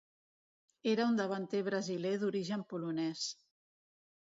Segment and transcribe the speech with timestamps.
[0.93, 3.29] Era un davanter brasiler d'origen polonès.